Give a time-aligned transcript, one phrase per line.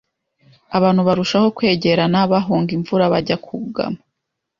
[0.77, 3.99] abantu barushaho kwegerana bahunga imvura bajya kugama